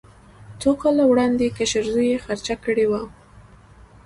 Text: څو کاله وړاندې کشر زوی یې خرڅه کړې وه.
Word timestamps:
څو 0.61 0.71
کاله 0.81 1.03
وړاندې 1.07 1.55
کشر 1.57 1.83
زوی 1.93 2.07
یې 2.13 2.17
خرڅه 2.25 2.53
کړې 2.63 2.85
وه. 2.91 3.01